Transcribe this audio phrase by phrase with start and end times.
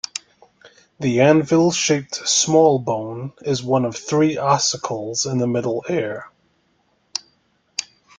[0.99, 6.25] The anvil-shaped small bone is one of three ossicles in the middle ear.